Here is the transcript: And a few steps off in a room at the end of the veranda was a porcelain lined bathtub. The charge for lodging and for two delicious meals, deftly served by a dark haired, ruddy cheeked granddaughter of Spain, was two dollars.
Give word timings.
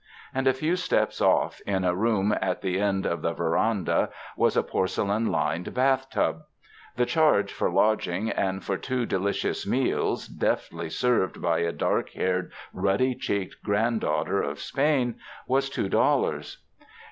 And 0.33 0.47
a 0.47 0.53
few 0.53 0.77
steps 0.77 1.21
off 1.21 1.61
in 1.67 1.83
a 1.83 1.93
room 1.93 2.35
at 2.41 2.63
the 2.63 2.79
end 2.81 3.05
of 3.05 3.21
the 3.21 3.33
veranda 3.33 4.09
was 4.35 4.57
a 4.57 4.63
porcelain 4.63 5.27
lined 5.27 5.75
bathtub. 5.75 6.41
The 6.95 7.05
charge 7.05 7.53
for 7.53 7.69
lodging 7.69 8.31
and 8.31 8.63
for 8.63 8.77
two 8.77 9.05
delicious 9.05 9.67
meals, 9.67 10.27
deftly 10.27 10.89
served 10.89 11.39
by 11.39 11.59
a 11.59 11.71
dark 11.71 12.09
haired, 12.13 12.51
ruddy 12.73 13.13
cheeked 13.13 13.57
granddaughter 13.63 14.41
of 14.41 14.59
Spain, 14.59 15.19
was 15.45 15.69
two 15.69 15.87
dollars. 15.87 16.63